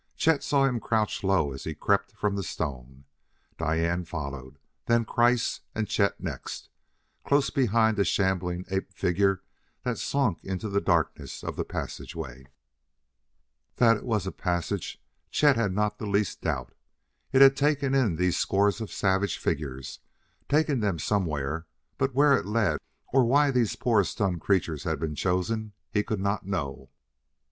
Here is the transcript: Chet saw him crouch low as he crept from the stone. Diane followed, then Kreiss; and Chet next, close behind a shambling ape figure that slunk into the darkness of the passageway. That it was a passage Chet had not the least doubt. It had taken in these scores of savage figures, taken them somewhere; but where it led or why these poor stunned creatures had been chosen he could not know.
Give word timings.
Chet 0.15 0.41
saw 0.41 0.65
him 0.65 0.79
crouch 0.79 1.23
low 1.23 1.51
as 1.51 1.63
he 1.63 1.75
crept 1.75 2.13
from 2.13 2.35
the 2.35 2.41
stone. 2.41 3.03
Diane 3.59 4.03
followed, 4.03 4.57
then 4.87 5.05
Kreiss; 5.05 5.59
and 5.75 5.87
Chet 5.87 6.19
next, 6.19 6.69
close 7.23 7.51
behind 7.51 7.99
a 7.99 8.03
shambling 8.03 8.65
ape 8.71 8.91
figure 8.91 9.43
that 9.83 9.99
slunk 9.99 10.43
into 10.43 10.69
the 10.69 10.81
darkness 10.81 11.43
of 11.43 11.55
the 11.55 11.63
passageway. 11.63 12.47
That 13.75 13.95
it 13.95 14.03
was 14.03 14.25
a 14.25 14.31
passage 14.31 14.99
Chet 15.29 15.55
had 15.55 15.71
not 15.71 15.99
the 15.99 16.07
least 16.07 16.41
doubt. 16.41 16.73
It 17.31 17.43
had 17.43 17.55
taken 17.55 17.93
in 17.93 18.15
these 18.15 18.39
scores 18.39 18.81
of 18.81 18.91
savage 18.91 19.37
figures, 19.37 19.99
taken 20.49 20.79
them 20.79 20.97
somewhere; 20.97 21.67
but 21.99 22.15
where 22.15 22.35
it 22.35 22.47
led 22.47 22.79
or 23.13 23.23
why 23.23 23.51
these 23.51 23.75
poor 23.75 24.03
stunned 24.03 24.41
creatures 24.41 24.83
had 24.83 24.99
been 24.99 25.13
chosen 25.13 25.73
he 25.91 26.01
could 26.01 26.19
not 26.19 26.43
know. 26.43 26.89